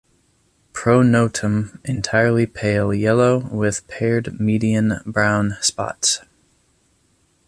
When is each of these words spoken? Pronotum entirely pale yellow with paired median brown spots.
Pronotum 0.73 1.77
entirely 1.85 2.47
pale 2.47 2.91
yellow 2.91 3.37
with 3.37 3.87
paired 3.87 4.39
median 4.39 4.99
brown 5.05 5.57
spots. 5.61 6.21